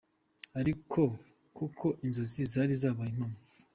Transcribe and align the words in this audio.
Ariko 0.59 1.01
koko 1.57 1.87
inzozi 2.05 2.41
zari 2.51 2.73
zabaye 2.81 3.09
impamo". 3.13 3.39